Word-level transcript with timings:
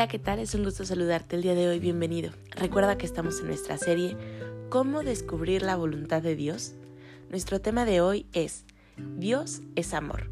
Hola, 0.00 0.08
¿qué 0.08 0.18
tal? 0.18 0.38
Es 0.38 0.54
un 0.54 0.64
gusto 0.64 0.86
saludarte 0.86 1.36
el 1.36 1.42
día 1.42 1.54
de 1.54 1.68
hoy, 1.68 1.78
bienvenido. 1.78 2.32
Recuerda 2.52 2.96
que 2.96 3.04
estamos 3.04 3.38
en 3.40 3.48
nuestra 3.48 3.76
serie 3.76 4.16
¿Cómo 4.70 5.02
descubrir 5.02 5.60
la 5.60 5.76
voluntad 5.76 6.22
de 6.22 6.36
Dios? 6.36 6.72
Nuestro 7.28 7.60
tema 7.60 7.84
de 7.84 8.00
hoy 8.00 8.24
es 8.32 8.64
Dios 8.96 9.60
es 9.76 9.92
amor. 9.92 10.30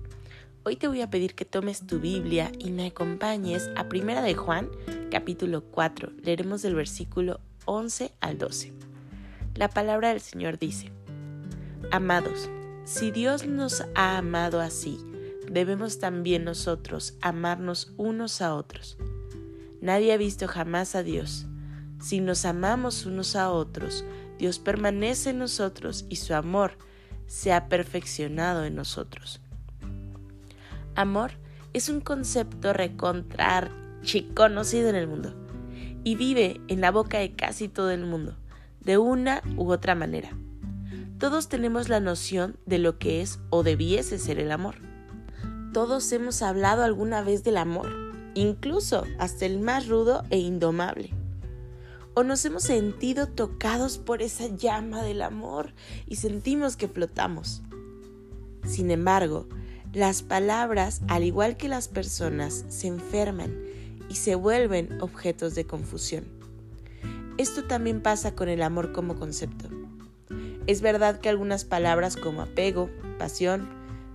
Hoy 0.65 0.77
te 0.77 0.89
voy 0.89 1.03
a 1.03 1.11
pedir 1.11 1.35
que 1.35 1.45
tomes 1.45 1.87
tu 1.87 2.01
Biblia 2.01 2.51
y 2.59 2.71
me 2.71 2.87
acompañes 2.87 3.69
a 3.77 3.91
Primera 3.91 4.23
de 4.23 4.33
Juan, 4.33 4.71
capítulo 5.11 5.63
4. 5.65 6.13
Leeremos 6.23 6.63
del 6.63 6.75
versículo 6.75 7.39
11 7.67 8.15
al 8.21 8.39
12. 8.39 8.73
La 9.55 9.69
palabra 9.69 10.09
del 10.09 10.23
Señor 10.23 10.59
dice, 10.59 10.93
Amados, 11.91 12.49
si 12.85 13.11
Dios 13.11 13.47
nos 13.47 13.85
ha 13.95 14.17
amado 14.17 14.63
así, 14.63 14.99
debemos 15.47 15.99
también 15.99 16.45
nosotros 16.45 17.19
amarnos 17.21 17.93
unos 17.99 18.41
a 18.41 18.55
otros. 18.55 18.97
Nadie 19.81 20.13
ha 20.13 20.17
visto 20.17 20.49
jamás 20.49 20.95
a 20.95 21.03
Dios. 21.03 21.47
Si 22.01 22.21
nos 22.21 22.45
amamos 22.45 23.07
unos 23.07 23.37
a 23.37 23.51
otros, 23.51 24.05
Dios 24.39 24.59
permanece 24.59 25.31
en 25.31 25.39
nosotros 25.39 26.07
y 26.09 26.17
su 26.17 26.35
amor 26.35 26.79
se 27.27 27.53
ha 27.53 27.69
perfeccionado 27.69 28.65
en 28.65 28.75
nosotros. 28.75 29.41
Amor 30.95 31.33
es 31.73 31.89
un 31.89 32.01
concepto 32.01 32.73
recontrar 32.73 33.71
conocido 34.35 34.89
en 34.89 34.97
el 34.97 35.07
mundo 35.07 35.35
y 36.05 36.15
vive 36.15 36.61
en 36.69 36.81
la 36.81 36.91
boca 36.91 37.19
de 37.19 37.33
casi 37.35 37.69
todo 37.69 37.91
el 37.91 38.05
mundo, 38.05 38.37
de 38.81 38.97
una 38.97 39.43
u 39.57 39.71
otra 39.71 39.95
manera. 39.95 40.31
Todos 41.19 41.49
tenemos 41.49 41.89
la 41.89 42.01
noción 42.01 42.57
de 42.65 42.79
lo 42.79 42.99
que 42.99 43.21
es 43.21 43.41
o 43.51 43.63
debiese 43.63 44.19
ser 44.19 44.39
el 44.39 44.53
amor. 44.53 44.77
Todos 45.73 46.11
hemos 46.13 46.43
hablado 46.43 46.85
alguna 46.85 47.23
vez 47.23 47.45
del 47.45 47.57
amor 47.59 48.08
incluso 48.41 49.05
hasta 49.19 49.47
el 49.47 49.61
más 49.61 49.89
rudo 49.89 50.25
e 50.31 50.39
indomable. 50.39 51.11
O 52.15 52.25
nos 52.25 52.45
hemos 52.45 52.65
sentido 52.65 53.29
tocados 53.29 53.99
por 53.99 54.23
esa 54.23 54.49
llama 54.49 55.03
del 55.03 55.23
amor 55.23 55.73
y 56.07 56.17
sentimos 56.17 56.77
que 56.77 56.89
flotamos. 56.89 57.63
Sin 58.65 58.91
embargo, 58.91 59.49
las 59.93 60.23
palabras, 60.23 61.01
al 61.09 61.25
igual 61.25 61.57
que 61.57 61.69
las 61.69 61.89
personas, 61.89 62.65
se 62.69 62.89
enferman 62.89 63.57
y 64.09 64.17
se 64.17 64.35
vuelven 64.35 65.01
objetos 65.01 65.55
de 65.55 65.65
confusión. 65.65 66.27
Esto 67.39 67.65
también 67.65 68.03
pasa 68.03 68.35
con 68.35 68.49
el 68.49 68.63
amor 68.63 68.93
como 68.93 69.17
concepto. 69.17 69.69
Es 70.67 70.83
verdad 70.83 71.21
que 71.21 71.29
algunas 71.29 71.65
palabras 71.65 72.17
como 72.17 72.43
apego, 72.43 72.91
pasión, 73.19 73.69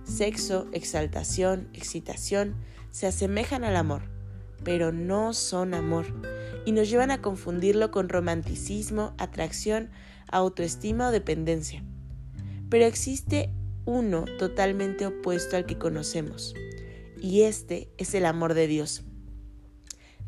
sexo, 0.04 0.68
exaltación, 0.72 1.68
excitación, 1.72 2.54
se 2.90 3.08
asemejan 3.08 3.64
al 3.64 3.74
amor, 3.74 4.13
pero 4.64 4.92
no 4.92 5.34
son 5.34 5.74
amor, 5.74 6.06
y 6.64 6.72
nos 6.72 6.88
llevan 6.88 7.10
a 7.10 7.20
confundirlo 7.20 7.90
con 7.90 8.08
romanticismo, 8.08 9.14
atracción, 9.18 9.90
autoestima 10.28 11.08
o 11.08 11.12
dependencia. 11.12 11.84
Pero 12.70 12.86
existe 12.86 13.50
uno 13.84 14.24
totalmente 14.38 15.06
opuesto 15.06 15.56
al 15.56 15.66
que 15.66 15.78
conocemos, 15.78 16.54
y 17.20 17.42
este 17.42 17.92
es 17.98 18.14
el 18.14 18.26
amor 18.26 18.54
de 18.54 18.66
Dios. 18.66 19.04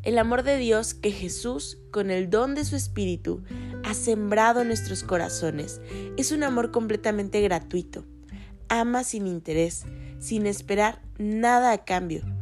El 0.03 0.19
amor 0.19 0.43
de 0.43 0.57
Dios 0.57 0.93
que 0.93 1.11
Jesús, 1.11 1.79
con 1.91 2.11
el 2.11 2.29
don 2.29 2.55
de 2.55 2.63
su 2.63 2.75
Espíritu, 2.75 3.43
ha 3.83 3.93
sembrado 3.93 4.61
en 4.61 4.67
nuestros 4.67 5.03
corazones, 5.03 5.81
es 6.17 6.31
un 6.31 6.43
amor 6.43 6.71
completamente 6.71 7.41
gratuito. 7.41 8.05
Ama 8.69 9.03
sin 9.03 9.27
interés, 9.27 9.85
sin 10.19 10.45
esperar 10.45 11.01
nada 11.17 11.71
a 11.71 11.83
cambio 11.83 12.36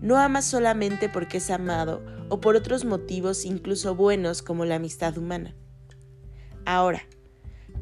no 0.00 0.16
ama 0.16 0.42
solamente 0.42 1.08
porque 1.08 1.38
es 1.38 1.50
amado 1.50 2.04
o 2.28 2.40
por 2.40 2.56
otros 2.56 2.84
motivos 2.84 3.44
incluso 3.44 3.94
buenos 3.94 4.42
como 4.42 4.64
la 4.64 4.76
amistad 4.76 5.16
humana. 5.18 5.54
Ahora, 6.64 7.02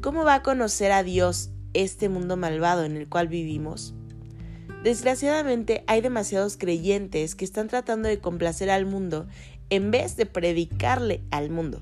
¿cómo 0.01 0.23
va 0.23 0.35
a 0.35 0.43
conocer 0.43 0.91
a 0.91 1.03
Dios 1.03 1.49
este 1.73 2.09
mundo 2.09 2.37
malvado 2.37 2.83
en 2.85 2.97
el 2.97 3.09
cual 3.09 3.27
vivimos? 3.27 3.93
Desgraciadamente 4.83 5.83
hay 5.87 6.01
demasiados 6.01 6.55
creyentes 6.55 7.35
que 7.35 7.45
están 7.45 7.67
tratando 7.67 8.07
de 8.07 8.19
complacer 8.19 8.69
al 8.69 8.85
mundo 8.85 9.27
en 9.69 9.91
vez 9.91 10.15
de 10.15 10.25
predicarle 10.25 11.23
al 11.31 11.49
mundo. 11.49 11.81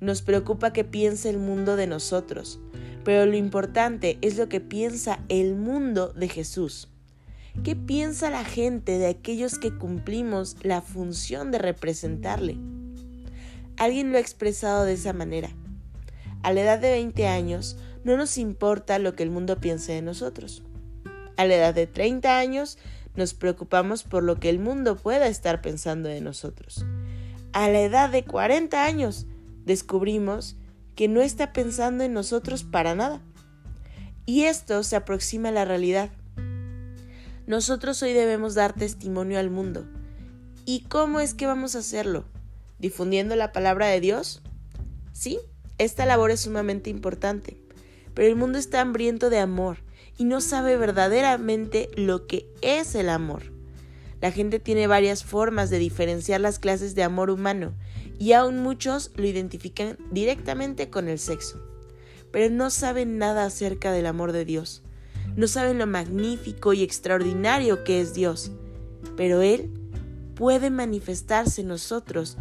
Nos 0.00 0.20
preocupa 0.20 0.72
que 0.72 0.84
piense 0.84 1.30
el 1.30 1.38
mundo 1.38 1.76
de 1.76 1.86
nosotros, 1.86 2.60
pero 3.04 3.24
lo 3.24 3.36
importante 3.36 4.18
es 4.20 4.36
lo 4.36 4.48
que 4.48 4.60
piensa 4.60 5.20
el 5.28 5.54
mundo 5.54 6.12
de 6.12 6.28
Jesús. 6.28 6.88
¿Qué 7.64 7.76
piensa 7.76 8.28
la 8.30 8.44
gente 8.44 8.98
de 8.98 9.06
aquellos 9.06 9.58
que 9.58 9.76
cumplimos 9.76 10.56
la 10.62 10.80
función 10.80 11.52
de 11.52 11.58
representarle? 11.58 12.56
Alguien 13.76 14.10
lo 14.10 14.18
ha 14.18 14.20
expresado 14.20 14.84
de 14.84 14.94
esa 14.94 15.12
manera. 15.12 15.50
A 16.42 16.52
la 16.52 16.62
edad 16.62 16.80
de 16.80 16.90
20 16.90 17.28
años 17.28 17.76
no 18.04 18.16
nos 18.16 18.36
importa 18.38 18.98
lo 18.98 19.14
que 19.14 19.22
el 19.22 19.30
mundo 19.30 19.60
piense 19.60 19.92
de 19.92 20.02
nosotros. 20.02 20.62
A 21.36 21.44
la 21.44 21.54
edad 21.54 21.74
de 21.74 21.86
30 21.86 22.36
años 22.36 22.78
nos 23.14 23.34
preocupamos 23.34 24.02
por 24.02 24.24
lo 24.24 24.40
que 24.40 24.48
el 24.48 24.58
mundo 24.58 24.96
pueda 24.96 25.28
estar 25.28 25.60
pensando 25.60 26.08
de 26.08 26.20
nosotros. 26.20 26.84
A 27.52 27.68
la 27.68 27.80
edad 27.80 28.10
de 28.10 28.24
40 28.24 28.84
años 28.84 29.26
descubrimos 29.64 30.56
que 30.96 31.06
no 31.06 31.20
está 31.20 31.52
pensando 31.52 32.02
en 32.02 32.12
nosotros 32.12 32.64
para 32.64 32.94
nada. 32.94 33.20
Y 34.26 34.44
esto 34.44 34.82
se 34.82 34.96
aproxima 34.96 35.50
a 35.50 35.52
la 35.52 35.64
realidad. 35.64 36.10
Nosotros 37.52 38.02
hoy 38.02 38.14
debemos 38.14 38.54
dar 38.54 38.72
testimonio 38.72 39.38
al 39.38 39.50
mundo. 39.50 39.84
¿Y 40.64 40.84
cómo 40.88 41.20
es 41.20 41.34
que 41.34 41.44
vamos 41.44 41.76
a 41.76 41.80
hacerlo? 41.80 42.24
¿Difundiendo 42.78 43.36
la 43.36 43.52
palabra 43.52 43.88
de 43.88 44.00
Dios? 44.00 44.40
Sí, 45.12 45.38
esta 45.76 46.06
labor 46.06 46.30
es 46.30 46.40
sumamente 46.40 46.88
importante, 46.88 47.58
pero 48.14 48.26
el 48.26 48.36
mundo 48.36 48.58
está 48.58 48.80
hambriento 48.80 49.28
de 49.28 49.38
amor 49.38 49.80
y 50.16 50.24
no 50.24 50.40
sabe 50.40 50.78
verdaderamente 50.78 51.90
lo 51.94 52.26
que 52.26 52.46
es 52.62 52.94
el 52.94 53.10
amor. 53.10 53.52
La 54.22 54.32
gente 54.32 54.58
tiene 54.58 54.86
varias 54.86 55.22
formas 55.22 55.68
de 55.68 55.78
diferenciar 55.78 56.40
las 56.40 56.58
clases 56.58 56.94
de 56.94 57.02
amor 57.02 57.28
humano 57.28 57.74
y 58.18 58.32
aún 58.32 58.62
muchos 58.62 59.10
lo 59.14 59.26
identifican 59.26 59.98
directamente 60.10 60.88
con 60.88 61.06
el 61.06 61.18
sexo, 61.18 61.62
pero 62.30 62.48
no 62.48 62.70
saben 62.70 63.18
nada 63.18 63.44
acerca 63.44 63.92
del 63.92 64.06
amor 64.06 64.32
de 64.32 64.46
Dios 64.46 64.82
no 65.36 65.46
saben 65.46 65.78
lo 65.78 65.86
magnífico 65.86 66.72
y 66.72 66.82
extraordinario 66.82 67.84
que 67.84 68.00
es 68.00 68.14
Dios, 68.14 68.50
pero 69.16 69.42
Él 69.42 69.70
puede 70.34 70.70
manifestarse 70.70 71.62
en 71.62 71.68
nosotros 71.68 72.36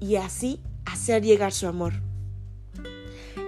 y 0.00 0.16
así 0.16 0.60
hacer 0.84 1.22
llegar 1.22 1.52
su 1.52 1.66
amor. 1.66 1.94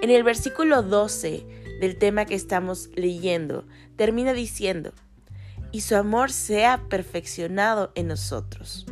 En 0.03 0.11
el 0.11 0.23
versículo 0.23 0.83
12 0.83 1.47
del 1.81 1.97
tema 1.97 2.25
que 2.25 2.35
estamos 2.35 2.91
leyendo, 2.95 3.65
termina 3.97 4.33
diciendo, 4.33 4.93
y 5.73 5.81
su 5.81 5.97
amor 5.97 6.31
sea 6.31 6.85
perfeccionado 6.89 7.91
en 7.95 8.09
nosotros. 8.09 8.87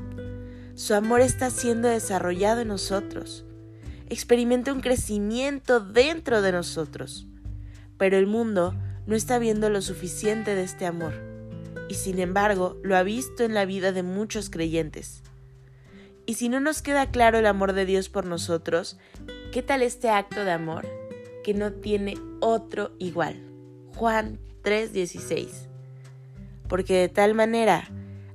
Su 0.75 0.95
amor 0.95 1.21
está 1.21 1.51
siendo 1.51 1.87
desarrollado 1.87 2.63
en 2.63 2.69
nosotros. 2.69 3.45
Experimenta 4.09 4.73
un 4.73 4.81
crecimiento 4.81 5.79
dentro 5.79 6.43
de 6.43 6.51
nosotros. 6.51 7.27
Pero 7.99 8.17
el 8.17 8.27
mundo 8.27 8.75
no 9.07 9.17
está 9.17 9.39
viendo 9.39 9.71
lo 9.71 9.83
suficiente 9.83 10.55
de 10.55 10.63
este 10.63 10.87
amor, 10.87 11.15
y 11.89 11.95
sin 11.95 12.19
embargo 12.19 12.79
lo 12.83 12.97
ha 12.97 13.03
visto 13.03 13.45
en 13.45 13.55
la 13.55 13.65
vida 13.65 13.93
de 13.93 14.03
muchos 14.03 14.51
creyentes. 14.51 15.23
Y 16.25 16.35
si 16.35 16.49
no 16.49 16.61
nos 16.61 16.83
queda 16.83 17.11
claro 17.11 17.39
el 17.39 17.47
amor 17.47 17.73
de 17.73 17.85
Dios 17.85 18.09
por 18.09 18.27
nosotros, 18.27 18.97
¿qué 19.51 19.63
tal 19.63 19.83
este 19.83 20.09
acto 20.09 20.45
de 20.45 20.53
amor 20.53 20.87
que 21.43 21.53
no 21.53 21.73
tiene 21.73 22.15
otro 22.41 22.93
igual? 22.99 23.43
Juan 23.97 24.39
3:16. 24.63 25.69
Porque 26.69 26.95
de 26.95 27.09
tal 27.09 27.35
manera 27.35 27.91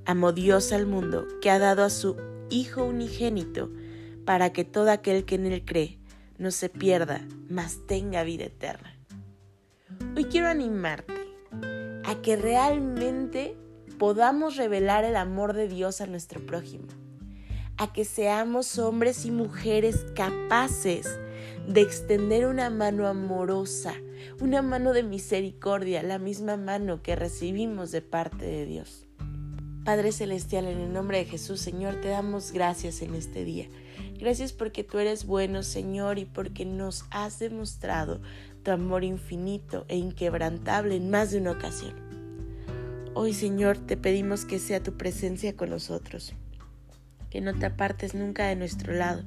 amó 0.05 0.33
Dios 0.33 0.73
al 0.73 0.85
mundo 0.85 1.27
que 1.41 1.49
ha 1.49 1.59
dado 1.59 1.83
a 1.83 1.89
su 1.89 2.17
Hijo 2.49 2.85
unigénito 2.85 3.69
para 4.25 4.53
que 4.53 4.63
todo 4.63 4.89
aquel 4.91 5.25
que 5.25 5.35
en 5.35 5.47
él 5.47 5.65
cree 5.65 5.99
no 6.37 6.51
se 6.51 6.69
pierda, 6.69 7.27
mas 7.49 7.85
tenga 7.87 8.23
vida 8.23 8.45
eterna. 8.45 8.96
Hoy 10.17 10.25
quiero 10.25 10.47
animarte 10.47 11.13
a 12.03 12.19
que 12.23 12.37
realmente 12.37 13.55
podamos 13.99 14.55
revelar 14.55 15.03
el 15.03 15.15
amor 15.15 15.53
de 15.53 15.67
Dios 15.67 16.01
a 16.01 16.07
nuestro 16.07 16.43
prójimo, 16.43 16.87
a 17.77 17.93
que 17.93 18.03
seamos 18.03 18.79
hombres 18.79 19.25
y 19.25 19.31
mujeres 19.31 20.07
capaces 20.15 21.19
de 21.67 21.81
extender 21.81 22.47
una 22.47 22.71
mano 22.71 23.05
amorosa, 23.05 23.93
una 24.41 24.63
mano 24.63 24.91
de 24.93 25.03
misericordia, 25.03 26.01
la 26.01 26.17
misma 26.17 26.57
mano 26.57 27.03
que 27.03 27.15
recibimos 27.15 27.91
de 27.91 28.01
parte 28.01 28.43
de 28.43 28.65
Dios. 28.65 29.06
Padre 29.87 30.11
Celestial, 30.11 30.65
en 30.65 30.79
el 30.79 30.91
nombre 30.91 31.19
de 31.19 31.23
Jesús, 31.23 31.61
Señor, 31.61 32.01
te 32.01 32.09
damos 32.09 32.51
gracias 32.51 33.01
en 33.01 33.15
este 33.15 33.45
día. 33.45 33.69
Gracias 34.19 34.51
porque 34.51 34.83
tú 34.83 34.99
eres 34.99 35.25
bueno, 35.25 35.63
Señor, 35.63 36.19
y 36.19 36.25
porque 36.25 36.65
nos 36.65 37.05
has 37.09 37.39
demostrado 37.39 38.19
tu 38.63 38.71
amor 38.71 39.05
infinito 39.05 39.85
e 39.87 39.95
inquebrantable 39.95 40.97
en 40.97 41.09
más 41.09 41.31
de 41.31 41.37
una 41.37 41.51
ocasión. 41.51 41.93
Hoy, 43.13 43.33
Señor, 43.33 43.77
te 43.77 43.95
pedimos 43.95 44.43
que 44.43 44.59
sea 44.59 44.83
tu 44.83 44.97
presencia 44.97 45.55
con 45.55 45.69
nosotros, 45.69 46.33
que 47.29 47.39
no 47.39 47.57
te 47.57 47.67
apartes 47.67 48.13
nunca 48.13 48.47
de 48.47 48.57
nuestro 48.57 48.91
lado. 48.91 49.23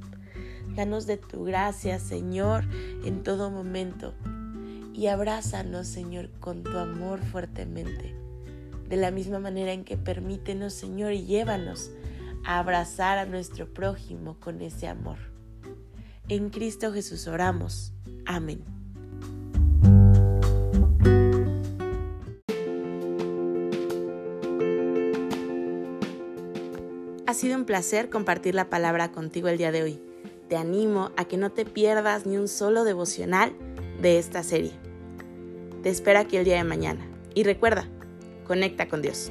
Danos 0.77 1.07
de 1.07 1.17
tu 1.17 1.43
gracia, 1.43 1.99
Señor, 1.99 2.65
en 3.07 3.23
todo 3.23 3.51
momento. 3.51 4.13
Y 4.93 5.07
abrázanos, 5.07 5.87
Señor, 5.87 6.29
con 6.39 6.63
tu 6.65 6.77
amor 6.77 7.19
fuertemente. 7.23 8.15
De 8.91 8.97
la 8.97 9.13
misma 9.13 9.39
manera 9.39 9.73
en 9.73 9.85
que 9.85 9.97
permítenos, 9.97 10.75
Señor, 10.75 11.13
y 11.13 11.25
llévanos 11.25 11.93
a 12.45 12.59
abrazar 12.59 13.19
a 13.19 13.25
nuestro 13.25 13.73
prójimo 13.73 14.39
con 14.41 14.61
ese 14.61 14.89
amor. 14.89 15.17
En 16.29 16.51
Cristo 16.51 16.93
Jesús 16.93 17.29
oramos. 17.29 17.93
Amén. 18.27 18.65
Ha 27.29 27.35
sido 27.35 27.57
un 27.57 27.65
placer 27.65 28.11
compartir 28.11 28.57
la 28.57 28.69
palabra 28.71 29.13
contigo 29.13 29.47
el 29.47 29.57
día 29.57 29.71
de 29.71 29.85
hoy. 29.85 30.01
Te 30.49 30.57
animo 30.57 31.13
a 31.17 31.27
que 31.27 31.37
no 31.37 31.53
te 31.53 31.65
pierdas 31.65 32.27
ni 32.27 32.37
un 32.37 32.49
solo 32.49 32.83
devocional 32.83 33.53
de 34.03 34.19
esta 34.19 34.43
serie. 34.43 34.73
Te 35.85 35.91
espero 35.91 36.19
aquí 36.19 36.39
el 36.39 36.45
día 36.45 36.57
de 36.57 36.65
mañana. 36.65 37.07
Y 37.33 37.45
recuerda, 37.45 37.89
conecta 38.51 38.89
con 38.89 39.01
Dios. 39.01 39.31